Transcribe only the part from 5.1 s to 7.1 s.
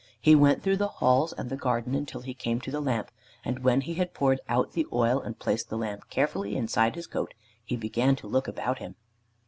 and placed the lamp carefully inside his